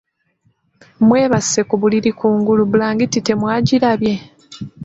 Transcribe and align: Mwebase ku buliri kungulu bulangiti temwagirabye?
Mwebase 1.05 1.59
ku 1.69 1.75
buliri 1.81 2.11
kungulu 2.19 2.61
bulangiti 2.71 3.19
temwagirabye? 3.27 4.15